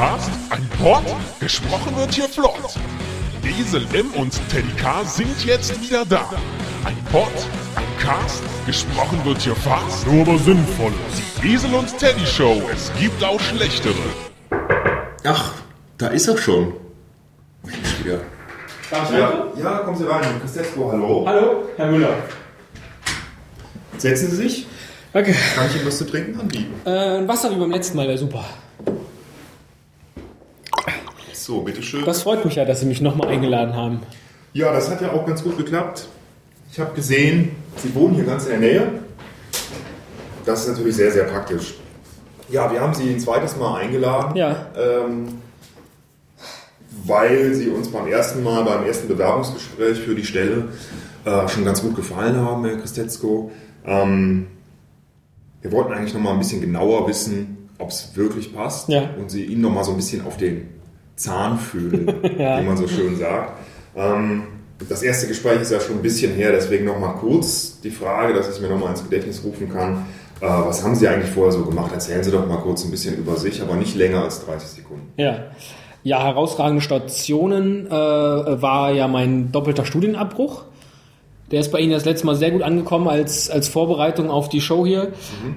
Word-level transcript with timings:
Cast, 0.00 0.30
ein 0.48 0.66
Pod, 0.82 1.02
gesprochen 1.40 1.94
wird 1.94 2.14
hier 2.14 2.26
flott. 2.26 2.54
Esel 3.44 3.84
M 3.92 4.10
und 4.16 4.32
Teddy 4.48 4.72
K 4.80 5.04
sind 5.04 5.44
jetzt 5.44 5.78
wieder 5.82 6.06
da. 6.06 6.30
Ein 6.86 6.96
Pod, 7.12 7.28
ein 7.76 7.84
Cast, 8.02 8.42
gesprochen 8.64 9.22
wird 9.26 9.42
hier 9.42 9.54
fast, 9.54 10.06
nur 10.06 10.22
aber 10.22 10.38
sinnvoll. 10.38 10.92
Die 11.42 11.52
Esel 11.52 11.74
und 11.74 11.98
Teddy 11.98 12.24
Show, 12.24 12.62
es 12.72 12.90
gibt 12.98 13.22
auch 13.22 13.38
schlechtere. 13.40 13.92
Ach, 15.24 15.52
da 15.98 16.06
ist 16.06 16.28
er 16.28 16.38
schon. 16.38 16.72
Mensch, 17.62 18.02
wieder. 18.02 18.20
Darf 18.90 19.10
ich 19.12 19.18
Ja, 19.18 19.48
ja, 19.58 19.78
kommen 19.80 19.98
Sie 19.98 20.08
rein. 20.10 20.40
Christetzko, 20.40 20.92
hallo. 20.92 21.24
Hallo, 21.26 21.64
Herr 21.76 21.90
Müller. 21.90 22.14
Setzen 23.98 24.30
Sie 24.30 24.36
sich. 24.36 24.66
Danke. 25.12 25.34
Kann 25.54 25.66
ich 25.66 25.76
Ihnen 25.76 25.86
was 25.86 25.98
zu 25.98 26.06
trinken 26.06 26.40
anbieten? 26.40 26.72
Äh, 26.86 27.18
ein 27.18 27.28
Wasser 27.28 27.50
wie 27.50 27.56
beim 27.56 27.70
letzten 27.70 27.98
Mal 27.98 28.08
wäre 28.08 28.16
super. 28.16 28.46
So, 31.50 31.62
bitteschön. 31.62 32.04
Das 32.04 32.22
freut 32.22 32.44
mich 32.44 32.54
ja, 32.54 32.64
dass 32.64 32.78
Sie 32.78 32.86
mich 32.86 33.00
nochmal 33.00 33.26
eingeladen 33.26 33.74
haben. 33.74 33.98
Ja, 34.52 34.72
das 34.72 34.88
hat 34.88 35.00
ja 35.00 35.10
auch 35.10 35.26
ganz 35.26 35.42
gut 35.42 35.58
geklappt. 35.58 36.06
Ich 36.70 36.78
habe 36.78 36.94
gesehen, 36.94 37.50
Sie 37.74 37.92
wohnen 37.92 38.14
hier 38.14 38.22
ganz 38.22 38.44
in 38.44 38.50
der 38.50 38.60
Nähe. 38.60 38.88
Das 40.46 40.60
ist 40.60 40.68
natürlich 40.68 40.94
sehr, 40.94 41.10
sehr 41.10 41.24
praktisch. 41.24 41.74
Ja, 42.50 42.70
wir 42.70 42.80
haben 42.80 42.94
Sie 42.94 43.10
ein 43.10 43.18
zweites 43.18 43.56
Mal 43.56 43.80
eingeladen. 43.80 44.36
Ja. 44.36 44.66
Ähm, 44.78 45.26
weil 47.04 47.52
Sie 47.54 47.68
uns 47.68 47.88
beim 47.88 48.06
ersten 48.06 48.44
Mal, 48.44 48.62
beim 48.62 48.84
ersten 48.86 49.08
Bewerbungsgespräch 49.08 49.98
für 49.98 50.14
die 50.14 50.24
Stelle 50.24 50.68
äh, 51.24 51.48
schon 51.48 51.64
ganz 51.64 51.82
gut 51.82 51.96
gefallen 51.96 52.36
haben, 52.36 52.64
Herr 52.64 52.76
Christetzko. 52.76 53.50
Ähm, 53.84 54.46
wir 55.62 55.72
wollten 55.72 55.92
eigentlich 55.94 56.14
noch 56.14 56.20
mal 56.20 56.30
ein 56.32 56.38
bisschen 56.38 56.60
genauer 56.60 57.08
wissen, 57.08 57.68
ob 57.78 57.88
es 57.90 58.14
wirklich 58.14 58.54
passt 58.54 58.88
Ja. 58.88 59.10
und 59.18 59.32
Sie 59.32 59.46
Ihnen 59.46 59.62
noch 59.62 59.70
mal 59.72 59.82
so 59.82 59.90
ein 59.90 59.96
bisschen 59.96 60.24
auf 60.24 60.36
den 60.36 60.78
Zahn 61.20 61.58
fühlen, 61.58 62.06
Ja. 62.38 62.60
wie 62.60 62.64
man 62.66 62.76
so 62.76 62.88
schön 62.88 63.16
sagt. 63.16 63.52
Ähm, 63.96 64.42
das 64.88 65.02
erste 65.02 65.26
Gespräch 65.28 65.60
ist 65.60 65.70
ja 65.70 65.80
schon 65.80 65.96
ein 65.96 66.02
bisschen 66.02 66.32
her, 66.34 66.52
deswegen 66.52 66.86
noch 66.86 66.98
mal 66.98 67.12
kurz 67.12 67.80
die 67.82 67.90
Frage, 67.90 68.32
dass 68.34 68.48
ich 68.48 68.54
es 68.54 68.60
mir 68.60 68.68
noch 68.68 68.78
mal 68.80 68.90
ins 68.90 69.02
Gedächtnis 69.04 69.42
rufen 69.44 69.70
kann. 69.70 70.06
Äh, 70.40 70.46
was 70.46 70.82
haben 70.82 70.94
Sie 70.94 71.06
eigentlich 71.06 71.30
vorher 71.30 71.52
so 71.52 71.64
gemacht? 71.64 71.90
Erzählen 71.92 72.24
Sie 72.24 72.30
doch 72.30 72.46
mal 72.46 72.56
kurz 72.58 72.84
ein 72.84 72.90
bisschen 72.90 73.16
über 73.18 73.36
sich, 73.36 73.60
aber 73.60 73.74
nicht 73.76 73.94
länger 73.94 74.22
als 74.22 74.44
30 74.46 74.68
Sekunden. 74.68 75.12
Ja. 75.18 75.36
Ja, 76.02 76.22
herausragende 76.24 76.80
Stationen 76.80 77.86
äh, 77.88 77.90
war 77.90 78.90
ja 78.92 79.06
mein 79.06 79.52
doppelter 79.52 79.84
Studienabbruch. 79.84 80.62
Der 81.50 81.60
ist 81.60 81.70
bei 81.72 81.80
Ihnen 81.80 81.92
das 81.92 82.06
letzte 82.06 82.24
Mal 82.26 82.36
sehr 82.36 82.52
gut 82.52 82.62
angekommen 82.62 83.06
als, 83.08 83.50
als 83.50 83.68
Vorbereitung 83.68 84.30
auf 84.30 84.48
die 84.48 84.60
Show 84.62 84.86
hier. 84.86 85.08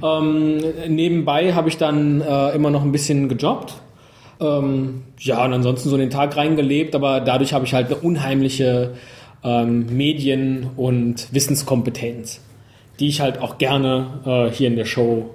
Ähm, 0.03 0.57
nebenbei 0.89 1.53
habe 1.53 1.69
ich 1.69 1.77
dann 1.77 2.19
äh, 2.19 2.49
immer 2.55 2.71
noch 2.71 2.81
ein 2.81 2.91
bisschen 2.91 3.29
gejobbt. 3.29 3.75
Ähm, 4.39 5.03
ja, 5.19 5.43
und 5.45 5.53
ansonsten 5.53 5.89
so 5.89 5.95
in 5.95 6.01
den 6.01 6.09
Tag 6.09 6.35
reingelebt, 6.37 6.95
aber 6.95 7.21
dadurch 7.21 7.53
habe 7.53 7.65
ich 7.65 7.73
halt 7.73 7.87
eine 7.87 7.95
unheimliche 7.97 8.91
ähm, 9.43 9.85
Medien- 9.95 10.69
und 10.77 11.33
Wissenskompetenz, 11.33 12.39
die 12.99 13.07
ich 13.09 13.21
halt 13.21 13.39
auch 13.41 13.57
gerne 13.57 14.19
äh, 14.25 14.49
hier 14.53 14.67
in 14.67 14.75
der 14.75 14.85
Show 14.85 15.29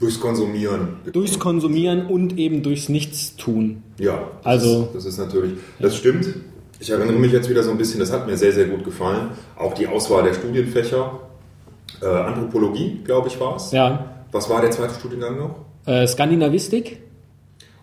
Durchs 0.00 0.20
Konsumieren. 0.20 0.90
durchs 1.12 1.38
Konsumieren 1.40 2.06
und 2.06 2.38
eben 2.38 2.62
durchs 2.62 2.88
Nichtstun. 2.88 3.82
Ja, 3.98 4.28
das 4.44 4.46
Also- 4.46 4.82
ist, 4.84 4.94
das 4.94 5.04
ist 5.06 5.18
natürlich, 5.18 5.52
das 5.80 5.96
stimmt. 5.96 6.26
Ich 6.80 6.90
erinnere 6.90 7.16
mich 7.18 7.32
jetzt 7.32 7.50
wieder 7.50 7.64
so 7.64 7.72
ein 7.72 7.78
bisschen, 7.78 7.98
das 7.98 8.12
hat 8.12 8.26
mir 8.28 8.36
sehr, 8.36 8.52
sehr 8.52 8.66
gut 8.66 8.84
gefallen. 8.84 9.30
Auch 9.58 9.74
die 9.74 9.88
Auswahl 9.88 10.22
der 10.22 10.34
Studienfächer. 10.34 11.18
Äh, 12.00 12.06
Anthropologie, 12.06 13.00
glaube 13.04 13.26
ich, 13.26 13.40
war 13.40 13.56
es. 13.56 13.72
Ja, 13.72 14.04
Was 14.30 14.48
war 14.48 14.60
der 14.60 14.70
zweite 14.70 14.94
Studiengang 14.94 15.36
noch? 15.38 15.56
äh, 15.86 16.06
Skandinavistik, 16.06 16.98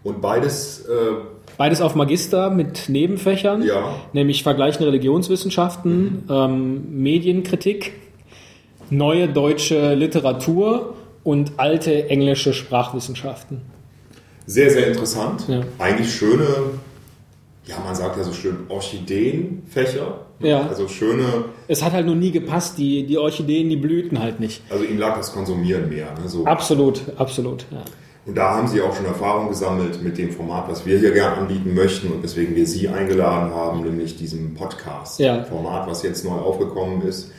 Und 0.05 0.21
beides, 0.21 0.85
äh, 0.85 1.15
beides 1.57 1.81
auf 1.81 1.95
Magister 1.95 2.49
mit 2.51 2.87
Nebenfächern, 2.89 3.63
ja, 3.63 3.95
nämlich 4.13 4.43
vergleichende 4.43 4.87
Religionswissenschaften, 4.87 6.23
ähm, 6.29 7.01
Medienkritik, 7.01 7.93
neue 8.91 9.27
deutsche 9.27 9.95
Literatur 9.95 10.93
und 11.23 11.53
alte 11.57 12.07
englische 12.09 12.53
Sprachwissenschaften. 12.53 13.61
sehr, 14.45 14.69
sehr 14.69 14.87
interessant. 14.89 15.45
Ja. 15.47 15.61
Eigentlich 15.79 16.13
schöne, 16.13 16.45
ja, 17.65 17.79
man 17.83 17.95
sagt 17.95 18.15
ja 18.17 18.23
so 18.23 18.31
schön 18.31 18.57
Orchideenfächer. 18.69 20.19
Ja. 20.39 20.67
Also 20.67 20.87
schöne, 20.87 21.45
Es 21.67 21.81
hat 21.81 21.93
halt 21.93 22.05
nur 22.05 22.15
nie 22.15 22.29
gepasst, 22.29 22.77
die, 22.77 23.07
die 23.07 23.17
Orchideen, 23.17 23.69
die 23.69 23.75
blühten 23.75 24.19
halt 24.19 24.39
nicht. 24.39 24.61
also 24.69 24.83
ihm 24.83 24.99
lag 24.99 25.17
das 25.17 25.33
Konsumieren 25.33 25.89
mehr. 25.89 26.13
Ne? 26.21 26.29
So. 26.29 26.45
Absolut, 26.45 27.01
absolut. 27.17 27.65
Ja. 27.71 27.83
Und 28.25 28.35
da 28.35 28.55
haben 28.55 28.67
Sie 28.67 28.81
auch 28.81 28.95
schon 28.95 29.05
Erfahrung 29.05 29.49
gesammelt 29.49 30.01
mit 30.01 30.17
dem 30.17 30.31
Format, 30.31 30.67
was 30.67 30.85
wir 30.85 30.97
hier 30.97 31.11
gerne 31.11 31.37
anbieten 31.37 31.75
möchten 31.75 32.11
und 32.11 32.23
weswegen 32.23 32.55
wir 32.55 32.65
Sie 32.65 32.87
eingeladen 32.89 33.53
haben, 33.53 33.83
nämlich 33.83 34.17
diesem 34.17 34.55
Podcast-Format, 34.55 35.87
was 35.87 36.01
jetzt 36.01 36.25
neu 36.25 36.31
aufgekommen 36.31 37.03
ist. 37.03 37.31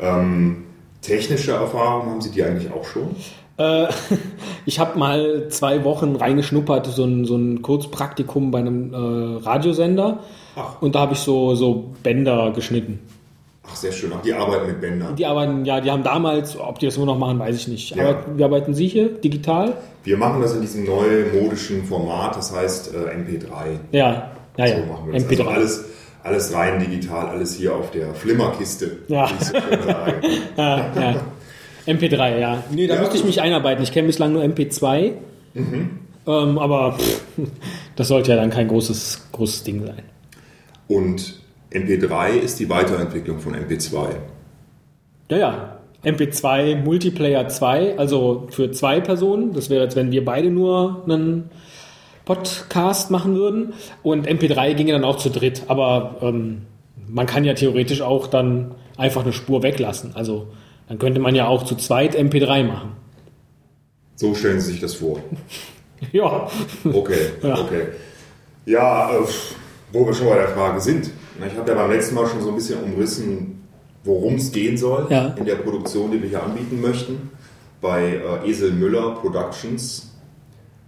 Ähm, 0.00 0.64
technische 1.00 1.52
Erfahrung 1.52 2.10
haben 2.10 2.20
Sie 2.20 2.32
die 2.32 2.42
eigentlich 2.42 2.72
auch 2.72 2.84
schon? 2.84 3.14
Äh, 3.56 3.86
ich 4.66 4.80
habe 4.80 4.98
mal 4.98 5.46
zwei 5.48 5.84
Wochen 5.84 6.16
reingeschnuppert, 6.16 6.86
so 6.86 7.04
ein, 7.04 7.24
so 7.24 7.36
ein 7.36 7.62
Kurzpraktikum 7.62 8.50
bei 8.50 8.58
einem 8.58 8.92
äh, 8.92 9.44
Radiosender. 9.44 10.20
Ach. 10.56 10.82
Und 10.82 10.96
da 10.96 11.00
habe 11.00 11.12
ich 11.12 11.20
so, 11.20 11.54
so 11.54 11.92
Bänder 12.02 12.50
geschnitten. 12.52 12.98
Ach, 13.64 13.76
sehr 13.76 13.92
schön. 13.92 14.12
Auch 14.12 14.22
die 14.22 14.32
arbeiten 14.34 14.66
mit 14.66 14.80
Bändern. 14.80 15.14
Die 15.14 15.24
arbeiten, 15.24 15.64
ja, 15.64 15.80
die 15.80 15.90
haben 15.90 16.02
damals, 16.02 16.58
ob 16.58 16.78
die 16.80 16.86
das 16.86 16.96
nur 16.96 17.06
noch 17.06 17.16
machen, 17.18 17.38
weiß 17.38 17.54
ich 17.56 17.68
nicht. 17.68 17.94
Ja. 17.94 18.08
Aber 18.10 18.24
wie 18.36 18.42
arbeiten 18.44 18.74
Sie 18.74 18.88
hier? 18.88 19.08
Digital? 19.08 19.74
Wir 20.04 20.16
machen 20.16 20.42
das 20.42 20.54
in 20.54 20.62
diesem 20.62 20.84
neumodischen 20.84 21.84
Format, 21.84 22.36
das 22.36 22.52
heißt 22.54 22.92
äh, 22.92 23.16
MP3. 23.16 23.46
Ja, 23.92 24.32
ja, 24.56 24.66
ja. 24.66 24.78
So 24.80 24.86
machen 24.86 25.12
wir 25.12 25.20
das. 25.20 25.24
MP3. 25.30 25.38
Also 25.38 25.50
alles, 25.50 25.84
alles 26.24 26.54
rein 26.54 26.80
digital, 26.80 27.26
alles 27.28 27.54
hier 27.54 27.74
auf 27.76 27.90
der 27.92 28.12
Flimmerkiste, 28.14 28.98
Ja. 29.08 29.28
wie 29.30 29.34
ich 29.40 29.44
so 29.48 29.54
schön 29.54 29.82
sage. 29.84 30.14
ja, 30.56 30.76
ja. 31.00 31.14
MP3, 31.86 32.38
ja. 32.38 32.64
Nee, 32.70 32.86
da 32.88 32.94
Ja, 32.94 33.00
müsste 33.00 33.16
ich 33.16 33.24
mich 33.24 33.40
einarbeiten. 33.40 33.82
Ich 33.84 33.92
kenne 33.92 34.08
bislang 34.08 34.32
nur 34.32 34.42
MP2. 34.42 35.12
Mhm. 35.54 35.98
Ähm, 36.26 36.58
aber 36.58 36.92
pff, 36.98 37.22
das 37.96 38.08
sollte 38.08 38.30
ja 38.32 38.36
dann 38.36 38.50
kein 38.50 38.68
großes, 38.68 39.28
großes 39.32 39.62
Ding 39.64 39.84
sein. 39.86 40.02
Und 40.88 41.40
MP3 41.72 42.30
ist 42.38 42.58
die 42.60 42.68
Weiterentwicklung 42.68 43.38
von 43.38 43.54
MP2. 43.54 44.08
Ja, 45.30 45.36
ja. 45.38 45.78
MP2 46.04 46.76
Multiplayer 46.82 47.46
2, 47.48 47.96
also 47.98 48.48
für 48.50 48.72
zwei 48.72 49.00
Personen. 49.00 49.52
Das 49.52 49.70
wäre 49.70 49.84
jetzt, 49.84 49.94
wenn 49.96 50.10
wir 50.10 50.24
beide 50.24 50.50
nur 50.50 51.02
einen 51.04 51.50
Podcast 52.24 53.10
machen 53.10 53.36
würden. 53.36 53.74
Und 54.02 54.28
MP3 54.28 54.74
ginge 54.74 54.92
dann 54.92 55.04
auch 55.04 55.16
zu 55.16 55.30
dritt. 55.30 55.62
Aber 55.68 56.16
ähm, 56.20 56.62
man 57.08 57.26
kann 57.26 57.44
ja 57.44 57.54
theoretisch 57.54 58.02
auch 58.02 58.26
dann 58.26 58.74
einfach 58.96 59.22
eine 59.22 59.32
Spur 59.32 59.62
weglassen. 59.62 60.10
Also 60.14 60.48
dann 60.88 60.98
könnte 60.98 61.20
man 61.20 61.34
ja 61.36 61.46
auch 61.46 61.62
zu 61.62 61.76
zweit 61.76 62.16
MP3 62.18 62.64
machen. 62.64 62.92
So 64.16 64.34
stellen 64.34 64.60
Sie 64.60 64.72
sich 64.72 64.80
das 64.80 64.94
vor. 64.94 65.18
Ja, 66.10 66.48
Okay, 66.84 67.26
Ja. 67.44 67.60
okay. 67.60 67.86
Ja, 68.66 69.12
äh, 69.12 69.22
wo 69.92 70.04
wir 70.04 70.12
schon 70.12 70.26
bei 70.26 70.34
der 70.34 70.48
Frage 70.48 70.80
sind. 70.80 71.10
Ich 71.38 71.56
habe 71.58 71.70
ja 71.70 71.76
beim 71.76 71.90
letzten 71.90 72.14
Mal 72.14 72.26
schon 72.26 72.42
so 72.42 72.50
ein 72.50 72.54
bisschen 72.54 72.82
umrissen, 72.82 73.62
worum 74.04 74.34
es 74.34 74.52
gehen 74.52 74.76
soll 74.76 75.06
Ja. 75.10 75.28
in 75.28 75.44
der 75.44 75.56
Produktion, 75.56 76.10
die 76.10 76.20
wir 76.22 76.28
hier 76.28 76.42
anbieten 76.42 76.80
möchten. 76.80 77.30
Bei 77.80 78.20
äh, 78.44 78.48
Esel 78.48 78.72
Müller 78.72 79.12
Productions. 79.16 80.10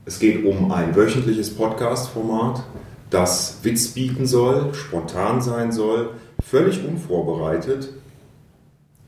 Es 0.04 0.18
geht 0.18 0.44
um 0.44 0.70
ein 0.70 0.94
wöchentliches 0.94 1.54
Podcast-Format, 1.54 2.62
das 3.10 3.58
Witz 3.62 3.88
bieten 3.88 4.26
soll, 4.26 4.74
spontan 4.74 5.40
sein 5.40 5.72
soll, 5.72 6.10
völlig 6.42 6.84
unvorbereitet, 6.86 7.88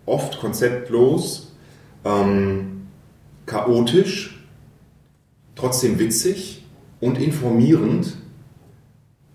oft 0.06 0.40
konzeptlos, 0.40 1.52
ähm, 2.04 2.86
chaotisch, 3.44 4.42
trotzdem 5.54 5.98
witzig 5.98 6.64
und 7.00 7.18
informierend, 7.18 8.16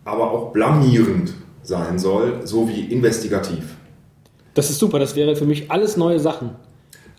aber 0.03 0.31
auch 0.31 0.51
blamierend 0.51 1.35
sein 1.63 1.99
soll, 1.99 2.45
sowie 2.45 2.81
investigativ. 2.91 3.63
das 4.53 4.69
ist 4.69 4.79
super. 4.79 4.99
Das 4.99 5.15
wäre 5.15 5.35
für 5.35 5.45
mich 5.45 5.71
alles 5.71 5.97
neue 5.97 6.19
Sachen. 6.19 6.51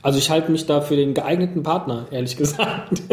Also 0.03 0.19
ich 0.19 0.31
halte 0.31 0.51
mich 0.51 0.67
da 0.67 0.81
für 0.81 0.97
den 0.97 1.15
geeigneten 1.15 1.63
Partner, 1.63 2.07
ehrlich 2.11 2.37
gesagt. 2.37 3.03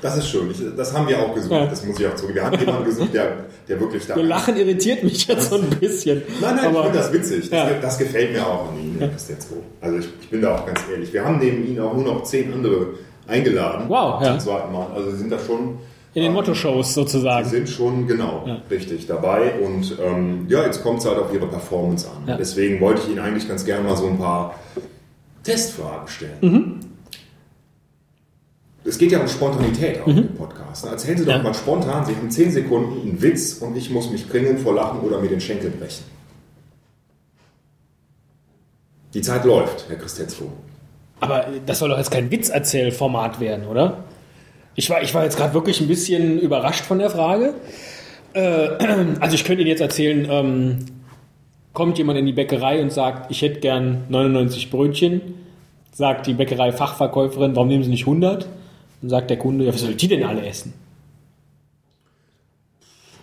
Das 0.00 0.16
ist 0.16 0.28
schön. 0.28 0.48
Ich, 0.52 0.58
das 0.76 0.92
haben 0.96 1.08
wir 1.08 1.18
auch 1.18 1.34
gesucht. 1.34 1.50
Ja. 1.50 1.66
Das 1.66 1.84
muss 1.84 1.98
ich 1.98 2.06
auch 2.06 2.14
zugeben. 2.14 2.36
Wir 2.36 2.44
haben 2.44 2.58
jemanden 2.60 2.84
gesucht, 2.84 3.12
der, 3.12 3.32
der 3.68 3.80
wirklich 3.80 4.06
da. 4.06 4.14
Ihr 4.16 4.22
Lachen 4.22 4.56
irritiert 4.56 5.02
mich 5.02 5.26
jetzt 5.26 5.50
so 5.50 5.56
ein 5.56 5.68
bisschen. 5.70 6.22
Nein, 6.40 6.54
nein, 6.54 6.58
ich 6.70 6.76
Aber- 6.76 6.82
finde 6.84 6.98
das 6.98 7.12
witzig. 7.12 7.50
Das, 7.50 7.68
Ja. 7.70 7.70
das 7.82 7.98
gefällt 7.98 8.32
mir 8.32 8.46
auch 8.46 8.68
an 8.70 8.78
Ihnen, 8.78 8.96
Herr 9.00 9.08
Christenzo. 9.08 9.54
Also 9.80 9.98
ich, 9.98 10.08
ich 10.20 10.30
bin 10.30 10.40
da 10.40 10.54
auch 10.54 10.64
ganz 10.64 10.80
ehrlich. 10.88 11.12
Wir 11.12 11.24
haben 11.24 11.38
neben 11.40 11.66
Ihnen 11.66 11.80
auch 11.80 11.94
nur 11.94 12.04
noch 12.04 12.22
zehn 12.22 12.52
andere 12.52 12.90
eingeladen. 13.26 13.86
Wow, 13.88 14.22
ja. 14.22 14.38
Zum 14.38 14.40
zweiten 14.52 14.72
Mal. 14.72 14.86
Also 14.94 15.10
Sie 15.10 15.16
sind 15.16 15.32
da 15.32 15.38
schon. 15.40 15.78
In 16.18 16.24
den 16.24 16.30
ähm, 16.30 16.34
Motto-Shows 16.34 16.88
Sie 16.88 16.94
sozusagen. 16.94 17.48
sind 17.48 17.68
schon 17.68 18.06
genau 18.08 18.44
Ja. 18.46 18.60
richtig 18.70 19.06
dabei 19.06 19.52
und 19.60 19.96
ähm, 20.04 20.46
ja, 20.48 20.64
jetzt 20.64 20.82
kommt 20.82 20.98
es 20.98 21.06
halt 21.06 21.18
auf 21.18 21.32
Ihre 21.32 21.46
Performance 21.46 22.08
an. 22.08 22.26
Ja. 22.26 22.36
Deswegen 22.36 22.80
wollte 22.80 23.02
ich 23.02 23.08
Ihnen 23.10 23.20
eigentlich 23.20 23.46
ganz 23.48 23.64
gerne 23.64 23.88
mal 23.88 23.96
so 23.96 24.06
ein 24.08 24.18
paar 24.18 24.54
Testfragen 25.44 26.08
stellen. 26.08 26.38
Mhm. 26.40 26.80
es 28.84 28.98
geht 28.98 29.12
ja 29.12 29.20
um 29.20 29.28
Spontanität 29.28 30.00
auch 30.02 30.06
im 30.08 30.34
Podcast. 30.34 30.86
Erzählen 30.86 31.18
Sie 31.18 31.24
doch 31.24 31.32
Ja. 31.34 31.42
mal 31.42 31.54
spontan, 31.54 32.04
Sie 32.06 32.16
haben 32.16 32.30
10 32.30 32.50
Sekunden 32.52 33.00
einen 33.02 33.22
Witz 33.22 33.54
und 33.60 33.76
ich 33.76 33.90
muss 33.90 34.10
mich 34.10 34.28
kringeln 34.28 34.58
vor 34.58 34.74
Lachen 34.74 35.00
oder 35.00 35.20
mir 35.20 35.28
den 35.28 35.40
Schenkel 35.40 35.70
brechen. 35.70 36.04
Die 39.14 39.20
Zeit 39.22 39.44
läuft, 39.44 39.86
Herr 39.88 39.96
Christetzko. 39.96 40.50
Aber 41.20 41.46
das 41.66 41.78
soll 41.78 41.88
doch 41.90 41.98
jetzt 41.98 42.10
kein 42.10 42.30
Witzerzählformat 42.30 43.40
werden, 43.40 43.66
oder? 43.66 44.04
Ich 44.78 44.88
war, 44.90 45.02
ich 45.02 45.12
war 45.12 45.24
jetzt 45.24 45.36
gerade 45.36 45.54
wirklich 45.54 45.80
ein 45.80 45.88
bisschen 45.88 46.38
überrascht 46.38 46.84
von 46.84 47.00
der 47.00 47.10
Frage. 47.10 47.54
Äh, 48.32 48.68
also 49.20 49.34
ich 49.34 49.44
könnte 49.44 49.62
Ihnen 49.62 49.70
jetzt 49.70 49.80
erzählen, 49.80 50.24
ähm, 50.30 50.86
kommt 51.72 51.98
jemand 51.98 52.16
in 52.16 52.26
die 52.26 52.32
Bäckerei 52.32 52.80
und 52.80 52.92
sagt, 52.92 53.28
ich 53.28 53.42
hätte 53.42 53.58
gern 53.58 54.04
99 54.08 54.70
Brötchen, 54.70 55.34
sagt 55.92 56.28
die 56.28 56.34
Bäckerei-Fachverkäuferin, 56.34 57.56
warum 57.56 57.66
nehmen 57.66 57.82
Sie 57.82 57.90
nicht 57.90 58.06
100? 58.06 58.46
Dann 59.00 59.10
sagt 59.10 59.30
der 59.30 59.36
Kunde, 59.36 59.64
ja, 59.64 59.74
was 59.74 59.80
soll 59.80 59.94
die 59.94 60.06
denn 60.06 60.22
alle 60.22 60.46
essen? 60.46 60.72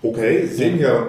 Okay, 0.03 0.47
Sie 0.47 0.55
sehen 0.55 0.77
ja 0.77 1.07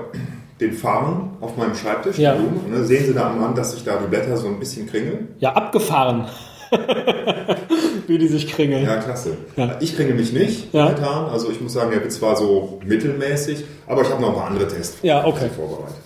den 0.60 0.72
Farn 0.75 1.31
auf 1.40 1.56
meinem 1.56 1.75
Schreibtisch. 1.75 2.19
Ja. 2.19 2.37
ne? 2.37 2.84
Sehen 2.84 3.04
Sie 3.04 3.14
da 3.14 3.32
am 3.32 3.43
Rand, 3.43 3.58
dass 3.58 3.72
sich 3.72 3.82
da 3.82 3.98
die 3.98 4.06
Blätter 4.06 4.37
so 4.37 4.46
ein 4.46 4.60
bisschen 4.60 4.87
kringeln? 4.87 5.34
Ja, 5.40 5.54
abgefahren. 5.54 6.26
Wie 8.06 8.18
die 8.18 8.28
sich 8.28 8.46
kringeln. 8.48 8.84
Ja, 8.84 8.96
klasse. 8.96 9.36
Ja. 9.56 9.76
Ich 9.80 9.96
kringel 9.96 10.14
mich 10.14 10.32
nicht 10.32 10.72
Ja. 10.72 10.84
momentan. 10.84 11.26
Also 11.26 11.50
ich 11.50 11.60
muss 11.60 11.72
sagen, 11.72 11.90
der 11.90 12.04
Witz 12.04 12.20
war 12.22 12.36
so 12.36 12.80
mittelmäßig, 12.84 13.64
aber 13.86 14.02
ich 14.02 14.10
habe 14.10 14.20
noch 14.22 14.28
ein 14.30 14.34
paar 14.36 14.46
andere 14.50 14.68
Tests 14.68 14.98
Ja, 15.02 15.24
okay. 15.26 15.48
vorbereitet. 15.54 15.96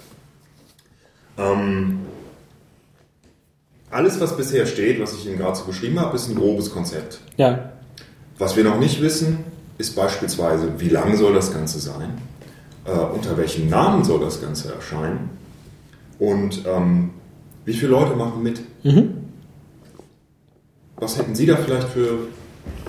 Ähm, 1.38 2.00
alles, 3.90 4.20
was 4.20 4.36
bisher 4.36 4.66
steht, 4.66 5.00
was 5.00 5.14
ich 5.14 5.26
Ihnen 5.26 5.38
gerade 5.38 5.56
so 5.56 5.64
beschrieben 5.64 5.98
habe, 6.00 6.14
ist 6.16 6.28
ein 6.28 6.36
grobes 6.36 6.70
Konzept. 6.72 7.20
Ja, 7.36 7.72
Was 8.38 8.56
wir 8.56 8.64
noch 8.64 8.78
nicht 8.78 9.02
wissen, 9.02 9.44
ist 9.78 9.94
beispielsweise, 9.96 10.72
wie 10.78 10.88
lang 10.88 11.16
soll 11.16 11.34
das 11.34 11.52
Ganze 11.52 11.78
sein? 11.80 12.18
Äh, 12.86 12.90
unter 12.92 13.36
welchem 13.36 13.68
Namen 13.68 14.04
soll 14.04 14.20
das 14.20 14.40
Ganze 14.40 14.72
erscheinen? 14.74 15.30
Und 16.18 16.62
ähm, 16.66 17.10
wie 17.64 17.72
viele 17.74 17.90
Leute 17.92 18.14
machen 18.16 18.42
mit? 18.42 18.60
Was 21.00 21.17
hätten 21.17 21.35
Sie 21.35 21.47
da 21.47 21.56
vielleicht 21.56 21.88
für, 21.88 22.29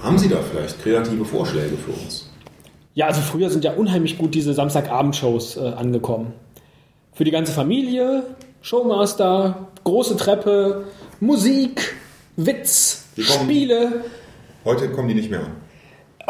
haben 0.03 0.17
Sie 0.17 0.27
da 0.27 0.37
vielleicht 0.41 0.81
kreative 0.83 1.23
Vorschläge 1.23 1.77
für 1.77 1.91
uns? 1.91 2.29
Ja, 2.93 3.07
also 3.07 3.21
früher 3.21 3.49
sind 3.49 3.63
ja 3.63 3.73
unheimlich 3.73 4.17
gut 4.17 4.35
diese 4.35 4.53
Samstagabendshows 4.53 5.55
äh, 5.55 5.61
angekommen. 5.61 6.33
Für 7.13 7.23
die 7.23 7.31
ganze 7.31 7.53
Familie, 7.53 8.23
Showmaster, 8.61 9.69
große 9.85 10.17
Treppe, 10.17 10.85
Musik, 11.21 11.95
Witz, 12.35 13.05
Spiele. 13.17 14.03
Heute 14.65 14.89
kommen 14.89 15.07
die 15.07 15.15
nicht 15.15 15.31
mehr 15.31 15.39
an. 15.39 15.55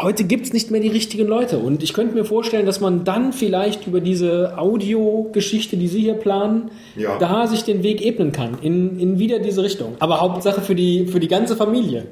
Heute 0.02 0.24
gibt 0.24 0.46
es 0.46 0.52
nicht 0.52 0.70
mehr 0.72 0.80
die 0.80 0.88
richtigen 0.88 1.28
Leute. 1.28 1.58
Und 1.58 1.82
ich 1.82 1.92
könnte 1.94 2.14
mir 2.14 2.24
vorstellen, 2.24 2.66
dass 2.66 2.80
man 2.80 3.04
dann 3.04 3.32
vielleicht 3.32 3.86
über 3.86 4.00
diese 4.00 4.58
Audiogeschichte, 4.58 5.76
die 5.76 5.86
Sie 5.88 6.00
hier 6.00 6.14
planen, 6.14 6.70
Ja. 6.96 7.18
da 7.18 7.46
sich 7.46 7.62
den 7.62 7.82
Weg 7.84 8.02
ebnen 8.04 8.32
kann, 8.32 8.58
in, 8.60 8.98
in 8.98 9.18
wieder 9.20 9.38
diese 9.38 9.62
Richtung. 9.62 9.94
Aber 10.00 10.20
Hauptsache 10.20 10.60
für 10.60 10.74
die, 10.74 11.06
für 11.06 11.20
die 11.20 11.28
ganze 11.28 11.54
Familie. 11.56 12.06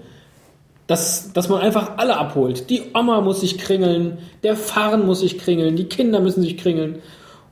Dass, 0.86 1.32
dass 1.32 1.48
man 1.48 1.60
einfach 1.60 1.98
alle 1.98 2.16
abholt. 2.16 2.68
Die 2.70 2.82
Oma 2.94 3.20
muss 3.20 3.40
sich 3.40 3.58
kringeln, 3.58 4.18
der 4.42 4.56
Fahren 4.56 5.06
muss 5.06 5.20
sich 5.20 5.38
kringeln, 5.38 5.76
die 5.76 5.84
Kinder 5.84 6.20
müssen 6.20 6.42
sich 6.42 6.56
kringeln. 6.56 6.96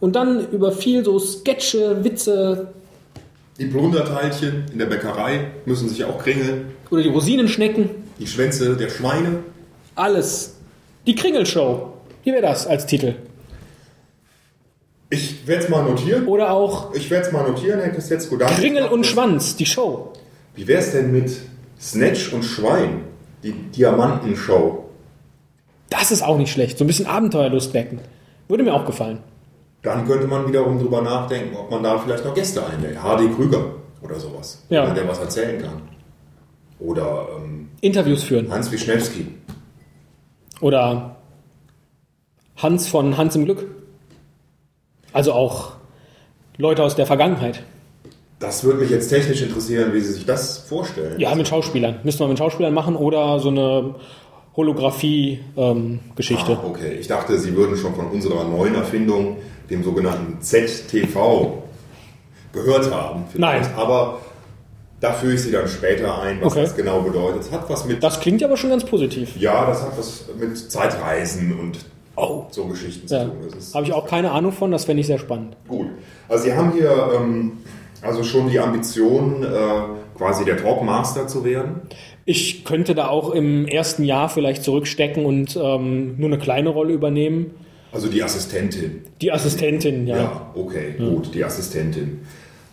Und 0.01 0.15
dann 0.17 0.47
über 0.53 0.73
viel 0.73 1.05
so 1.05 1.19
Sketche, 1.19 2.05
Witze 2.05 2.69
Die 3.59 3.67
Plunderteilchen 3.67 4.67
in 4.73 4.79
der 4.79 4.87
Bäckerei 4.87 5.51
müssen 5.67 5.89
sich 5.89 6.05
auch 6.05 6.19
kringeln. 6.19 6.67
oder 6.91 7.03
die 7.03 7.09
Rosinenschnecken, 7.09 7.91
Die 8.21 8.27
Schwänze 8.27 8.77
der 8.77 8.89
Schweine. 8.89 9.39
Alles. 9.99 10.57
Die 11.07 11.15
Kringelshow. 11.15 11.95
Wie 12.25 12.33
wäre 12.33 12.43
das 12.43 12.67
als 12.67 12.87
Titel? 12.87 13.15
Ich 15.11 15.47
werde 15.47 15.65
es 15.65 15.71
mal 15.71 15.83
notieren. 15.83 16.27
Oder 16.27 16.53
auch 16.53 16.95
Ich 16.95 17.11
werde 17.11 17.27
es 17.27 17.33
mal 17.33 17.49
notieren, 17.49 17.81
Herr 17.81 17.91
Christetzko. 17.91 18.37
Danke. 18.37 18.55
Kringel 18.57 18.87
und 18.89 19.07
Schwanz, 19.07 19.57
die 19.57 19.67
Show. 19.67 20.13
Wie 20.55 20.67
wäre 20.67 20.81
es 20.81 20.93
denn 20.93 21.13
mit 21.13 21.31
Snatch 21.81 22.33
und 22.33 22.45
Schwein? 22.45 23.05
Die 23.43 23.53
Diamantenshow. 23.53 24.85
Das 25.91 26.11
ist 26.11 26.23
auch 26.23 26.37
nicht 26.37 26.53
schlecht. 26.53 26.77
So 26.77 26.85
ein 26.85 26.89
bisschen 26.89 27.07
Abenteuerlust 27.07 27.73
wecken. 27.73 28.01
Würde 28.49 28.65
mir 28.65 28.75
auch 28.75 28.85
gefallen. 28.85 29.21
Dann 29.83 30.07
könnte 30.07 30.27
man 30.27 30.47
wiederum 30.49 30.79
drüber 30.79 31.01
nachdenken, 31.01 31.57
ob 31.57 31.71
man 31.71 31.83
da 31.83 31.99
vielleicht 31.99 32.25
noch 32.25 32.35
Gäste 32.35 32.67
einlädt. 32.67 33.01
Hardy 33.03 33.29
Krüger 33.29 33.65
oder 34.03 34.19
sowas. 34.19 34.63
Ja. 34.69 34.93
Der 34.93 35.09
was 35.09 35.21
erzählen 35.21 35.63
kann. 35.63 35.83
Oder 36.81 37.29
ähm, 37.37 37.69
Interviews 37.81 38.25
führen. 38.25 38.51
Hans 38.51 38.71
Wischnewski. 38.71 39.27
Oder 40.61 41.17
Hans 42.57 42.89
von 42.89 43.17
Hans 43.17 43.37
im 43.37 43.45
Glück. 43.45 43.67
Also 45.13 45.33
auch 45.33 45.73
Leute 46.57 46.83
aus 46.83 46.97
der 46.97 47.07
Vergangenheit. 47.07 47.63
Das 48.41 48.63
würde 48.63 48.81
mich 48.81 48.91
jetzt 48.91 49.09
technisch 49.09 49.43
interessieren, 49.43 49.93
wie 49.93 50.01
Sie 50.01 50.13
sich 50.13 50.27
das 50.27 50.59
vorstellen. 50.59 51.19
Ja, 51.19 51.35
mit 51.35 51.49
Schauspielern. 51.49 52.01
Müssten 52.05 52.21
wir 52.21 52.29
mit 52.29 52.39
Schauspielern 52.39 52.73
machen 52.73 52.95
oder 52.95 53.41
so 53.41 53.49
eine 53.49 53.97
Holographie-Geschichte. 54.57 56.59
Ah, 56.61 56.67
okay. 56.67 56.97
Ich 57.01 57.09
dachte, 57.09 57.39
Sie 57.39 57.57
würden 57.57 57.77
schon 57.77 57.95
von 57.95 58.07
unserer 58.07 58.45
neuen 58.45 58.75
Erfindung, 58.75 59.39
dem 59.71 59.83
sogenannten 59.83 60.41
ZTV, 60.41 61.63
gehört 62.53 62.93
haben. 62.93 63.25
vielleicht. 63.31 63.71
Nein. 63.71 63.79
Aber 63.79 64.21
da 65.01 65.13
führe 65.13 65.35
ich 65.35 65.43
Sie 65.43 65.53
dann 65.53 65.69
später 65.69 66.21
ein, 66.23 66.41
was 66.41 66.53
Okay. 66.53 66.63
das 66.63 66.77
genau 66.77 67.01
bedeutet. 67.03 67.43
Es 67.43 67.53
hat 67.53 67.69
was 67.71 67.85
mit, 67.85 68.03
Das 68.03 68.21
klingt 68.21 68.43
aber 68.43 68.57
schon 68.57 68.71
ganz 68.71 68.85
positiv. 68.85 69.37
ja, 69.37 69.67
das 69.67 69.83
hat 69.83 69.97
was 69.99 70.25
mit 70.39 70.57
Zeitreisen 70.71 71.59
und 71.59 71.79
Oh. 72.17 72.47
so 72.51 72.65
Geschichten 72.67 73.07
zu 73.07 73.15
Ja. 73.15 73.25
tun. 73.25 73.37
Das 73.49 73.55
ist 73.59 73.75
Habe 73.75 73.87
ich 73.87 73.93
auch 73.93 74.07
keine 74.07 74.33
Ahnung 74.33 74.51
von, 74.53 74.73
das 74.73 74.85
fände 74.87 75.01
ich 75.01 75.07
sehr 75.07 75.19
spannend. 75.19 75.57
gut. 75.69 75.87
Also 76.29 76.45
Sie 76.45 76.53
haben 76.53 76.73
hier 76.73 77.11
ähm, 77.15 77.53
also 78.03 78.23
schon 78.25 78.49
die 78.49 78.59
Ambition, 78.59 79.45
äh, 79.45 80.17
quasi 80.17 80.45
der 80.45 80.57
Talkmaster 80.57 81.29
zu 81.29 81.45
werden. 81.45 81.83
Ich 82.25 82.65
könnte 82.65 82.95
da 82.97 83.07
auch 83.09 83.31
im 83.31 83.67
ersten 83.69 84.03
Jahr 84.05 84.29
vielleicht 84.29 84.65
zurückstecken 84.65 85.25
und 85.25 85.57
ähm, 85.57 86.17
nur 86.19 86.29
eine 86.29 86.39
kleine 86.39 86.71
Rolle 86.71 86.93
übernehmen. 86.93 87.53
Also 87.93 88.09
die 88.09 88.23
Assistentin. 88.23 89.05
Die 89.23 89.31
Assistentin, 89.33 90.07
ja. 90.09 90.17
Ja, 90.17 90.51
okay, 90.55 90.95
gut, 90.99 91.33
die 91.35 91.45
Assistentin. 91.45 92.21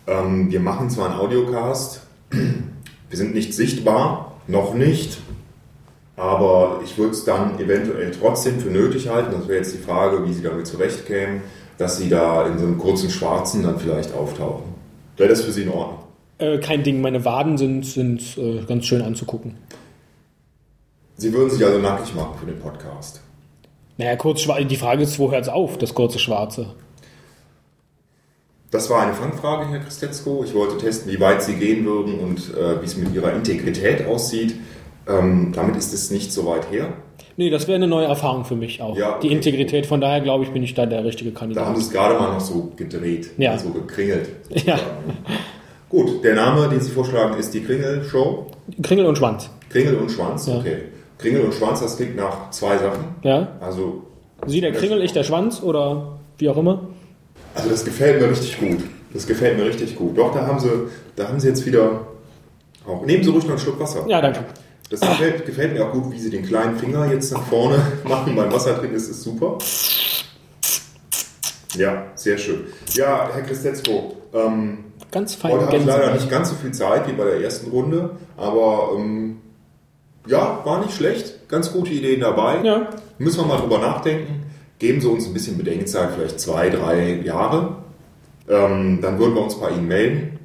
Ähm, 0.08 0.50
wir 0.50 0.60
machen 0.60 0.90
zwar 0.90 1.10
einen 1.10 1.18
Audiocast, 1.20 2.02
wir 2.30 3.18
sind 3.18 3.34
nicht 3.34 3.54
sichtbar, 3.54 4.40
noch 4.46 4.74
nicht, 4.74 5.18
aber 6.16 6.80
ich 6.84 6.96
würde 6.96 7.12
es 7.12 7.24
dann 7.24 7.58
eventuell 7.58 8.10
trotzdem 8.10 8.60
für 8.60 8.70
nötig 8.70 9.08
halten, 9.08 9.32
das 9.32 9.48
wäre 9.48 9.58
jetzt 9.58 9.74
die 9.74 9.82
Frage, 9.82 10.26
wie 10.26 10.32
Sie 10.32 10.42
damit 10.42 10.66
zurechtkämen, 10.66 11.42
dass 11.78 11.98
Sie 11.98 12.08
da 12.08 12.46
in 12.46 12.58
so 12.58 12.64
einem 12.64 12.78
kurzen 12.78 13.10
Schwarzen 13.10 13.62
dann 13.62 13.78
vielleicht 13.78 14.14
auftauchen. 14.14 14.64
Wäre 15.16 15.28
das 15.28 15.42
für 15.42 15.52
Sie 15.52 15.62
in 15.62 15.68
Ordnung? 15.68 15.98
Äh, 16.38 16.58
kein 16.58 16.82
Ding, 16.82 17.00
meine 17.00 17.24
Waden 17.24 17.58
sind, 17.58 17.84
sind 17.84 18.36
äh, 18.38 18.62
ganz 18.66 18.86
schön 18.86 19.02
anzugucken. 19.02 19.56
Sie 21.16 21.32
würden 21.32 21.50
sich 21.50 21.64
also 21.64 21.78
nackig 21.78 22.14
machen 22.14 22.38
für 22.38 22.46
den 22.46 22.58
Podcast. 22.58 23.22
Naja, 23.96 24.16
kurz 24.16 24.46
die 24.68 24.76
Frage 24.76 25.02
ist, 25.02 25.18
wo 25.18 25.32
hört 25.32 25.44
es 25.44 25.48
auf, 25.48 25.78
das 25.78 25.94
kurze 25.94 26.18
Schwarze? 26.18 26.74
Das 28.70 28.90
war 28.90 29.02
eine 29.02 29.14
Fangfrage, 29.14 29.68
Herr 29.70 29.78
Christetzko. 29.80 30.42
Ich 30.44 30.54
wollte 30.54 30.76
testen, 30.78 31.10
wie 31.12 31.20
weit 31.20 31.42
Sie 31.42 31.54
gehen 31.54 31.84
würden 31.86 32.18
und 32.18 32.38
äh, 32.54 32.80
wie 32.80 32.84
es 32.86 32.96
mit 32.96 33.14
Ihrer 33.14 33.32
Integrität 33.32 34.06
aussieht. 34.06 34.54
Ähm, 35.08 35.52
damit 35.54 35.76
ist 35.76 35.94
es 35.94 36.10
nicht 36.10 36.32
so 36.32 36.46
weit 36.46 36.70
her. 36.70 36.88
Nee, 37.36 37.50
das 37.50 37.68
wäre 37.68 37.76
eine 37.76 37.86
neue 37.86 38.06
Erfahrung 38.06 38.44
für 38.44 38.56
mich 38.56 38.80
auch. 38.82 38.96
Ja, 38.96 39.18
Die 39.20 39.26
okay. 39.28 39.36
Integrität, 39.36 39.86
von 39.86 40.00
daher 40.00 40.20
glaube 40.20 40.44
ich, 40.44 40.50
bin 40.50 40.62
ich 40.62 40.74
da 40.74 40.86
der 40.86 41.04
richtige 41.04 41.30
Da 41.30 41.40
haben 41.40 41.52
Kandidat. 41.54 41.76
sie 41.76 41.82
es 41.82 41.90
gerade 41.90 42.14
mal 42.18 42.32
noch 42.32 42.40
so 42.40 42.72
gedreht, 42.76 43.30
Ja. 43.38 43.56
so 43.58 43.68
gekringelt. 43.70 44.28
Ja. 44.66 44.78
Gut, 45.88 46.24
der 46.24 46.34
Name, 46.34 46.68
den 46.68 46.80
Sie 46.80 46.90
vorschlagen, 46.90 47.38
ist 47.38 47.54
die 47.54 47.62
Kringel-Show. 47.62 48.46
Kringel 48.82 49.06
und 49.06 49.16
Schwanz. 49.16 49.48
Kringel 49.70 49.96
und 49.96 50.10
Schwanz, 50.10 50.46
Ja. 50.48 50.56
okay. 50.58 50.76
Kringel 51.18 51.42
und 51.42 51.54
Schwanz, 51.54 51.80
das 51.80 51.96
klingt 51.96 52.16
nach 52.16 52.50
zwei 52.50 52.76
Sachen. 52.78 53.04
Ja? 53.22 53.48
Also, 53.60 54.02
Sie 54.46 54.60
der 54.60 54.72
Kringel, 54.72 55.02
ich 55.02 55.12
der 55.12 55.22
Schwanz 55.22 55.62
oder 55.62 56.18
wie 56.38 56.48
auch 56.48 56.56
immer. 56.56 56.88
Also 57.56 57.70
das 57.70 57.84
gefällt 57.84 58.20
mir 58.20 58.30
richtig 58.30 58.58
gut. 58.58 58.84
Das 59.12 59.26
gefällt 59.26 59.58
mir 59.58 59.64
richtig 59.64 59.96
gut. 59.96 60.16
Doch, 60.16 60.32
da 60.32 60.46
haben 60.46 60.60
sie, 60.60 60.70
da 61.16 61.28
haben 61.28 61.40
sie 61.40 61.48
jetzt 61.48 61.64
wieder 61.66 62.06
auch. 62.86 63.04
Nehmen 63.04 63.24
Sie 63.24 63.30
ruhig 63.30 63.44
noch 63.44 63.50
einen 63.50 63.58
Schluck 63.58 63.80
Wasser. 63.80 64.04
Ja, 64.06 64.20
danke. 64.20 64.44
Das 64.90 65.00
gefällt, 65.00 65.44
gefällt 65.44 65.72
mir 65.72 65.84
auch 65.84 65.92
gut, 65.92 66.12
wie 66.12 66.18
Sie 66.18 66.30
den 66.30 66.44
kleinen 66.44 66.78
Finger 66.78 67.10
jetzt 67.10 67.32
nach 67.32 67.42
vorne 67.42 67.78
machen 68.04 68.36
beim 68.36 68.52
Wasser 68.52 68.78
trinken. 68.78 68.94
Das 68.94 69.08
ist 69.08 69.22
super. 69.22 69.58
Ja, 71.74 72.06
sehr 72.14 72.38
schön. 72.38 72.66
Ja, 72.92 73.28
Herr 73.32 73.42
Christetzko, 73.42 74.16
ähm, 74.32 74.84
Ganz 75.10 75.34
fein 75.34 75.52
Heute 75.52 75.66
habe 75.66 75.76
ich 75.76 75.84
leider 75.84 76.12
nicht 76.12 76.30
ganz 76.30 76.50
so 76.50 76.56
viel 76.56 76.72
Zeit 76.72 77.08
wie 77.08 77.12
bei 77.12 77.24
der 77.24 77.40
ersten 77.40 77.70
Runde, 77.70 78.10
aber 78.36 78.90
ähm, 78.96 79.38
ja, 80.26 80.60
war 80.64 80.80
nicht 80.80 80.94
schlecht. 80.94 81.48
Ganz 81.48 81.72
gute 81.72 81.90
Ideen 81.90 82.20
dabei. 82.20 82.60
Ja. 82.62 82.90
Müssen 83.18 83.40
wir 83.40 83.46
mal 83.46 83.58
drüber 83.58 83.78
nachdenken. 83.78 84.45
Geben 84.78 85.00
Sie 85.00 85.08
uns 85.08 85.26
ein 85.26 85.32
bisschen 85.32 85.56
Bedenkzeit, 85.56 86.10
vielleicht 86.14 86.38
zwei, 86.40 86.68
drei 86.68 87.20
Jahre. 87.24 87.76
Ähm, 88.48 89.00
dann 89.00 89.18
würden 89.18 89.34
wir 89.34 89.42
uns 89.42 89.58
bei 89.58 89.70
Ihnen 89.70 89.88
melden, 89.88 90.38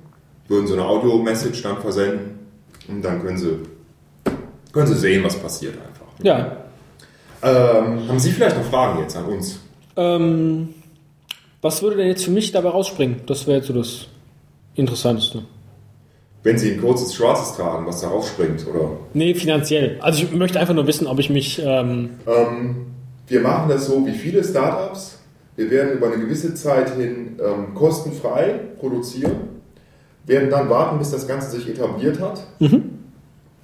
würden 0.47 0.67
so 0.67 0.73
eine 0.73 0.85
Audio-Message 0.85 1.61
dann 1.61 1.77
versenden 1.81 2.39
und 2.87 3.03
dann 3.03 3.21
können 3.21 3.37
Sie, 3.37 3.59
können 4.71 4.87
Sie 4.87 4.95
sehen, 4.95 5.23
was 5.23 5.35
passiert 5.35 5.75
einfach. 5.75 6.07
Ja. 6.23 6.57
Ähm, 7.43 8.07
haben 8.07 8.19
Sie 8.19 8.31
vielleicht 8.31 8.57
noch 8.57 8.65
Fragen 8.65 8.99
jetzt 9.01 9.15
an 9.17 9.25
uns? 9.25 9.59
Ähm, 9.97 10.69
was 11.61 11.81
würde 11.81 11.97
denn 11.97 12.07
jetzt 12.07 12.25
für 12.25 12.31
mich 12.31 12.51
dabei 12.51 12.69
rausspringen? 12.69 13.21
Das 13.27 13.45
wäre 13.47 13.57
jetzt 13.57 13.67
so 13.67 13.73
das 13.73 14.07
Interessanteste. 14.75 15.43
Wenn 16.43 16.57
Sie 16.57 16.71
ein 16.71 16.81
kurzes 16.81 17.13
Schwarzes 17.13 17.55
tragen, 17.55 17.85
was 17.85 18.01
da 18.01 18.07
rausspringt, 18.07 18.65
oder? 18.67 18.91
Nee, 19.13 19.35
finanziell. 19.35 19.99
Also 20.01 20.23
ich 20.23 20.31
möchte 20.31 20.59
einfach 20.59 20.73
nur 20.73 20.87
wissen, 20.87 21.05
ob 21.05 21.19
ich 21.19 21.29
mich. 21.29 21.61
Ähm, 21.63 22.11
Ähm, 22.25 22.87
wir 23.31 23.39
machen 23.39 23.69
das 23.69 23.87
so 23.87 24.05
wie 24.05 24.11
viele 24.11 24.43
Startups. 24.43 25.19
Wir 25.55 25.71
werden 25.71 25.93
über 25.93 26.07
eine 26.07 26.17
gewisse 26.17 26.53
Zeit 26.53 26.95
hin 26.95 27.39
ähm, 27.39 27.73
kostenfrei 27.73 28.59
produzieren, 28.79 29.61
werden 30.25 30.49
dann 30.49 30.69
warten, 30.69 30.99
bis 30.99 31.11
das 31.11 31.27
Ganze 31.27 31.51
sich 31.51 31.69
etabliert 31.69 32.19
hat. 32.19 32.43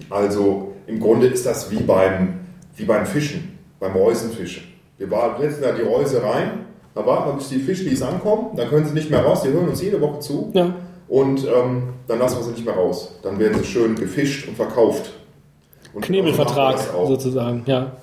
Also 0.10 0.74
im 0.86 1.00
Grunde 1.00 1.28
ist 1.28 1.46
das 1.46 1.70
wie 1.70 1.82
beim, 1.82 2.40
wie 2.76 2.86
beim 2.86 3.06
Fischen, 3.06 3.58
beim 3.80 3.94
Reusenfischen. 3.94 4.64
Wir 4.98 5.08
setzen 5.40 5.62
da 5.62 5.72
die 5.74 5.82
Reuse 5.82 6.24
rein, 6.24 6.66
dann 6.96 7.06
warten 7.06 7.30
wir, 7.30 7.34
bis 7.34 7.50
die 7.50 7.60
Fischlis 7.60 8.02
ankommen, 8.02 8.56
dann 8.56 8.70
können 8.70 8.86
sie 8.86 8.94
nicht 8.94 9.12
mehr 9.12 9.24
raus, 9.24 9.44
die 9.44 9.50
hören 9.50 9.68
uns 9.68 9.82
jede 9.82 10.00
Woche 10.02 10.20
zu 10.20 10.52
ja. 10.54 10.74
und 11.08 11.46
ähm, 11.46 11.84
dann 12.08 12.20
lassen 12.20 12.38
wir 12.38 12.44
sie 12.44 12.52
nicht 12.52 12.66
mehr 12.66 12.74
raus. 12.76 13.20
Dann 13.22 13.38
werden 13.38 13.58
sie 13.60 13.66
schön 13.66 13.96
gefischt 13.96 14.48
und 14.48 14.56
verkauft. 14.56 15.12
Und 15.94 16.06
Knebelvertrag 16.06 16.80
sozusagen. 17.06 17.64
Ja. 17.66 17.98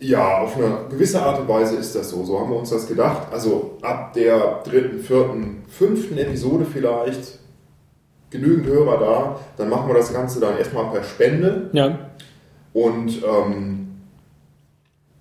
Ja, 0.00 0.38
auf 0.38 0.56
eine 0.56 0.86
gewisse 0.90 1.20
Art 1.22 1.40
und 1.40 1.48
Weise 1.48 1.76
ist 1.76 1.94
das 1.94 2.10
so. 2.10 2.24
So 2.24 2.40
haben 2.40 2.50
wir 2.50 2.58
uns 2.58 2.70
das 2.70 2.88
gedacht. 2.88 3.28
Also 3.30 3.76
ab 3.82 4.14
der 4.14 4.60
dritten, 4.64 5.00
vierten, 5.00 5.62
fünften 5.68 6.16
Episode 6.16 6.64
vielleicht 6.64 7.38
genügend 8.30 8.66
Hörer 8.66 8.98
da. 8.98 9.40
Dann 9.58 9.68
machen 9.68 9.88
wir 9.88 9.94
das 9.94 10.12
Ganze 10.12 10.40
dann 10.40 10.56
erstmal 10.56 10.86
per 10.90 11.02
Spende 11.04 11.68
Ja. 11.74 11.98
und 12.72 13.22
ähm, 13.22 13.88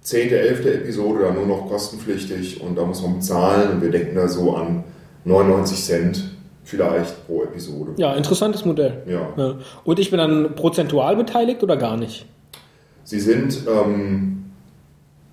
zehnte, 0.02 0.40
elfte 0.40 0.74
Episode 0.74 1.24
dann 1.24 1.36
nur 1.36 1.46
noch 1.46 1.68
kostenpflichtig 1.68 2.62
und 2.62 2.78
da 2.78 2.86
muss 2.86 3.02
man 3.02 3.16
bezahlen 3.16 3.72
und 3.72 3.82
wir 3.82 3.92
denken 3.92 4.16
da 4.16 4.28
so 4.28 4.56
an 4.56 4.84
99 5.26 5.84
Cent 5.84 6.24
vielleicht 6.64 7.26
pro 7.28 7.44
Episode. 7.44 7.92
Ja, 7.98 8.14
interessantes 8.14 8.64
Modell. 8.64 9.04
Ja. 9.08 9.28
Ja. 9.36 9.56
Und 9.84 10.00
ich 10.00 10.10
bin 10.10 10.20
dann 10.20 10.56
prozentual 10.56 11.16
beteiligt 11.18 11.64
oder 11.64 11.76
gar 11.78 11.98
nicht? 11.98 12.26
Sie 13.04 13.20
sind 13.20 13.58
ähm, 13.68 14.39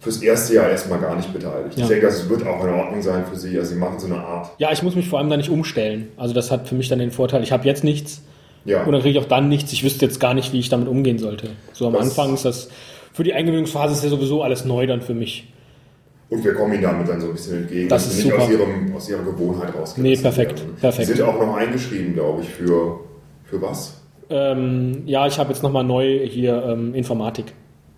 fürs 0.06 0.22
erste 0.22 0.54
Jahr 0.54 0.70
erstmal 0.70 1.00
gar 1.00 1.16
nicht 1.16 1.32
beteiligt. 1.32 1.76
Ja. 1.76 1.82
Ich 1.82 1.88
denke, 1.88 2.06
das 2.06 2.28
wird 2.28 2.46
auch 2.46 2.62
in 2.64 2.70
Ordnung 2.70 3.02
sein 3.02 3.24
für 3.28 3.36
Sie. 3.36 3.58
Also 3.58 3.74
Sie 3.74 3.80
machen 3.80 3.98
so 3.98 4.06
eine 4.06 4.18
Art 4.18 4.50
Ja, 4.58 4.70
ich 4.72 4.82
muss 4.84 4.94
mich 4.94 5.08
vor 5.08 5.18
allem 5.18 5.28
da 5.28 5.36
nicht 5.36 5.50
umstellen. 5.50 6.08
Also 6.16 6.32
das 6.32 6.52
hat 6.52 6.68
für 6.68 6.76
mich 6.76 6.88
dann 6.88 7.00
den 7.00 7.10
Vorteil, 7.10 7.42
ich 7.42 7.50
habe 7.50 7.66
jetzt 7.66 7.82
nichts 7.82 8.22
Ja. 8.64 8.84
und 8.84 8.92
dann 8.92 9.00
kriege 9.02 9.18
ich 9.18 9.24
auch 9.24 9.28
dann 9.28 9.48
nichts. 9.48 9.72
Ich 9.72 9.82
wüsste 9.82 10.06
jetzt 10.06 10.20
gar 10.20 10.32
nicht, 10.34 10.52
wie 10.52 10.60
ich 10.60 10.68
damit 10.68 10.86
umgehen 10.86 11.18
sollte. 11.18 11.48
So 11.72 11.88
am 11.88 11.94
Das- 11.94 12.02
Anfang 12.02 12.34
ist 12.34 12.44
das, 12.44 12.68
für 13.12 13.24
die 13.24 13.34
Eingewöhnungsphase 13.34 13.94
ist 13.94 14.04
ja 14.04 14.10
sowieso 14.10 14.42
alles 14.42 14.64
neu 14.64 14.86
dann 14.86 15.00
für 15.02 15.14
mich. 15.14 15.52
Und 16.30 16.44
wir 16.44 16.54
kommen 16.54 16.72
Ihnen 16.74 16.82
damit 16.82 17.08
dann 17.08 17.20
so 17.20 17.26
ein 17.28 17.32
bisschen 17.32 17.58
entgegen, 17.62 17.88
Das 17.88 18.04
dass 18.04 18.12
ist 18.18 18.24
nicht 18.24 18.32
super. 18.32 18.44
aus, 18.44 18.50
ihrem, 18.50 18.94
aus 18.96 19.08
Ihrer 19.10 19.22
Gewohnheit 19.24 19.74
rausgehen. 19.74 20.02
Nee, 20.06 20.16
perfekt, 20.16 20.64
perfekt. 20.80 21.08
Sie 21.08 21.14
sind 21.14 21.24
auch 21.26 21.38
noch 21.40 21.56
eingeschrieben, 21.56 22.14
glaube 22.14 22.42
ich, 22.42 22.48
für, 22.48 23.00
für 23.44 23.60
was? 23.62 24.00
Ähm, 24.30 25.02
ja, 25.06 25.26
ich 25.26 25.38
habe 25.38 25.52
jetzt 25.52 25.62
nochmal 25.62 25.84
neu 25.84 26.26
hier 26.28 26.64
ähm, 26.68 26.94
Informatik 26.94 27.46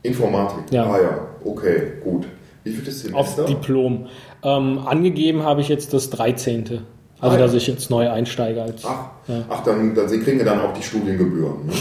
Informatik. 0.03 0.65
Ja. 0.73 0.85
Ah 0.85 1.01
ja, 1.01 1.19
okay, 1.45 1.83
gut. 2.03 2.27
Wie 2.65 2.73
viel 2.73 2.87
ist 2.87 3.13
auf 3.15 3.27
Semester? 3.29 3.45
Diplom. 3.47 4.07
Ähm, 4.43 4.79
angegeben 4.87 5.43
habe 5.43 5.61
ich 5.61 5.69
jetzt 5.69 5.93
das 5.95 6.11
13. 6.11 6.81
Also, 7.21 7.37
Ah, 7.37 7.39
dass 7.39 7.55
ich 7.55 7.67
jetzt 7.67 7.91
neu 7.91 8.09
einsteige. 8.11 8.63
Als, 8.63 8.85
Ach, 8.85 9.07
Ja. 9.27 9.43
ach 9.49 9.63
dann, 9.65 9.95
dann 9.95 10.09
Sie 10.09 10.21
kriegen 10.21 10.39
ja 10.39 10.45
dann 10.45 10.61
auch 10.61 10.73
die 10.73 10.83
Studiengebühren. 10.83 11.67
Ne? 11.67 11.73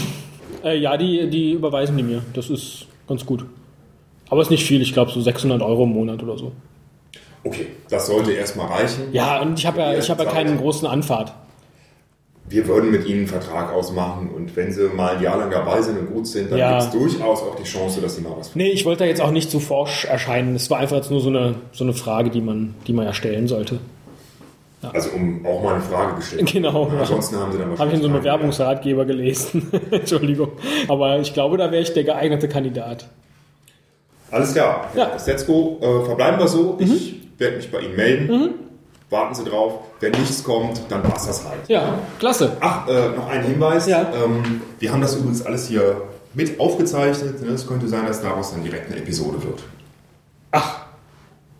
Äh, 0.64 0.78
ja, 0.78 0.96
die, 0.96 1.30
die 1.30 1.52
überweisen 1.52 1.96
die 1.96 2.02
mir. 2.02 2.22
Das 2.34 2.50
ist 2.50 2.86
ganz 3.06 3.24
gut. 3.24 3.44
Aber 4.30 4.42
ist 4.42 4.50
nicht 4.50 4.64
viel. 4.64 4.82
Ich 4.82 4.92
glaube, 4.92 5.10
so 5.12 5.20
600 5.20 5.62
Euro 5.62 5.84
im 5.84 5.90
Monat 5.90 6.22
oder 6.22 6.36
so. 6.36 6.52
Okay, 7.44 7.66
das 7.88 8.08
sollte 8.08 8.32
erstmal 8.32 8.66
reichen. 8.66 9.04
Ja, 9.12 9.40
und 9.40 9.58
ich 9.58 9.64
habe 9.66 9.78
ja, 9.78 9.96
ich 9.96 10.10
habe 10.10 10.24
ja 10.24 10.30
keinen 10.30 10.58
großen 10.58 10.88
Anfahrt. 10.88 11.32
Wir 12.50 12.66
würden 12.66 12.90
mit 12.90 13.06
Ihnen 13.06 13.18
einen 13.20 13.26
Vertrag 13.28 13.72
ausmachen 13.72 14.30
und 14.34 14.56
wenn 14.56 14.72
Sie 14.72 14.88
mal 14.88 15.16
ein 15.16 15.22
Jahr 15.22 15.36
lang 15.38 15.50
dabei 15.50 15.82
sind 15.82 15.98
und 15.98 16.12
gut 16.12 16.26
sind, 16.26 16.50
dann 16.50 16.58
Ja. 16.58 16.78
gibt 16.78 16.94
es 16.94 16.98
durchaus 16.98 17.42
auch 17.42 17.54
die 17.56 17.64
Chance, 17.64 18.00
dass 18.00 18.16
Sie 18.16 18.22
mal 18.22 18.32
was 18.38 18.54
Nee, 18.54 18.70
ich 18.70 18.84
wollte 18.86 19.00
da 19.00 19.04
jetzt 19.04 19.20
auch 19.20 19.30
nicht 19.30 19.50
zu 19.50 19.60
forsch 19.60 20.04
erscheinen. 20.06 20.54
Es 20.54 20.70
war 20.70 20.78
einfach 20.78 20.96
jetzt 20.96 21.10
nur 21.10 21.20
so 21.20 21.28
eine, 21.28 21.56
so 21.72 21.84
eine 21.84 21.92
Frage, 21.92 22.30
die 22.30 22.40
man, 22.40 22.74
die 22.86 22.92
man 22.92 23.04
ja 23.04 23.12
stellen 23.12 23.48
sollte. 23.48 23.78
Also 24.92 25.10
um 25.10 25.44
auch 25.44 25.62
mal 25.62 25.74
eine 25.74 25.82
Frage 25.82 26.16
gestellt. 26.16 26.50
Genau, 26.52 26.88
ja. 26.92 27.00
Ansonsten 27.00 27.36
haben 27.36 27.50
Sie 27.52 27.58
dann 27.58 27.76
Habe 27.76 27.88
ich 27.90 27.96
in 27.96 28.02
so 28.02 28.08
einem 28.08 28.18
Bewerbungsratgeber 28.18 29.04
gelesen. 29.04 29.70
Entschuldigung. 29.90 30.52
Aber 30.86 31.18
ich 31.18 31.34
glaube, 31.34 31.56
da 31.56 31.70
wäre 31.72 31.82
ich 31.82 31.92
der 31.92 32.04
geeignete 32.04 32.48
Kandidat. 32.48 33.08
Alles 34.30 34.52
klar. 34.54 34.88
Ja. 34.94 35.06
Mhm. 35.14 35.18
Setzko, 35.18 35.78
äh, 35.80 36.04
verbleiben 36.06 36.38
wir 36.38 36.48
so. 36.48 36.76
Ich 36.78 37.16
werde 37.38 37.56
mich 37.56 37.70
bei 37.70 37.80
Ihnen 37.80 37.96
melden. 37.96 38.50
Warten 39.10 39.34
Sie 39.34 39.44
drauf. 39.44 39.80
Wenn 40.00 40.12
nichts 40.12 40.44
kommt, 40.44 40.82
dann 40.90 41.02
war 41.02 41.16
es 41.16 41.26
das 41.26 41.44
halt. 41.44 41.66
Ja, 41.68 41.98
klasse. 42.18 42.56
Ach, 42.60 42.86
äh, 42.88 43.08
noch 43.16 43.28
ein 43.28 43.42
Hinweis. 43.42 43.86
Ja. 43.86 44.12
Ähm, 44.12 44.60
wir 44.78 44.92
haben 44.92 45.00
das 45.00 45.16
übrigens 45.16 45.44
alles 45.46 45.66
hier 45.66 46.02
mit 46.34 46.60
aufgezeichnet. 46.60 47.40
ne? 47.42 47.52
Es 47.52 47.66
könnte 47.66 47.88
sein, 47.88 48.06
dass 48.06 48.20
daraus 48.20 48.52
dann 48.52 48.62
direkt 48.62 48.90
eine 48.90 49.00
Episode 49.00 49.42
wird. 49.42 49.62
Ach, 50.50 50.80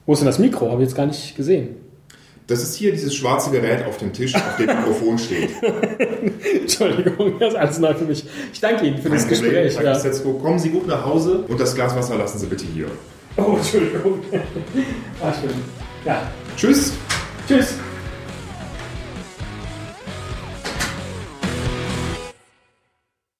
wo 0.04 0.12
ist 0.12 0.18
denn 0.20 0.26
das 0.26 0.38
Mikro? 0.38 0.70
Habe 0.70 0.82
ich 0.82 0.88
jetzt 0.88 0.96
gar 0.96 1.06
nicht 1.06 1.36
gesehen. 1.36 1.76
Das 2.46 2.62
ist 2.62 2.74
hier 2.76 2.92
dieses 2.92 3.14
schwarze 3.14 3.50
Gerät 3.50 3.84
auf 3.86 3.98
dem 3.98 4.12
Tisch, 4.12 4.34
auf 4.34 4.56
dem 4.56 4.66
Mikrofon 4.66 5.18
steht. 5.18 5.50
Entschuldigung, 6.62 7.38
das 7.38 7.52
ist 7.52 7.58
alles 7.58 7.78
neu 7.78 7.94
für 7.94 8.04
mich. 8.04 8.24
Ich 8.52 8.60
danke 8.60 8.86
Ihnen 8.86 8.98
für 8.98 9.10
das 9.10 9.26
Kein 9.28 9.34
Problem. 9.38 9.64
Gespräch. 9.64 9.84
Ja. 9.84 9.94
Setzko. 9.94 10.32
Kommen 10.34 10.58
Sie 10.58 10.70
gut 10.70 10.86
nach 10.86 11.04
Hause 11.04 11.44
und 11.48 11.60
das 11.60 11.74
Glas 11.74 11.94
Wasser 11.94 12.16
lassen 12.16 12.38
Sie 12.38 12.46
bitte 12.46 12.64
hier. 12.74 12.86
Oh, 13.36 13.56
Entschuldigung. 13.56 14.20
Ah, 15.22 15.32
schön. 15.32 15.50
Ja, 16.04 16.22
Tschüss. 16.56 16.92
Tschüss. 17.48 17.87